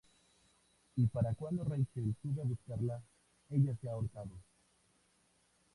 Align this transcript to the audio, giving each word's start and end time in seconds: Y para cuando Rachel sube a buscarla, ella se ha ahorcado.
Y 0.95 1.05
para 1.05 1.35
cuando 1.35 1.63
Rachel 1.63 2.15
sube 2.23 2.41
a 2.41 2.45
buscarla, 2.45 3.03
ella 3.51 3.75
se 3.79 3.87
ha 3.87 3.91
ahorcado. 3.91 4.31